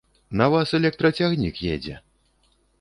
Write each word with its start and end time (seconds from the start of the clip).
На 0.41 0.47
вас 0.53 0.73
электрацягнік 0.79 1.63
едзе. 1.77 1.95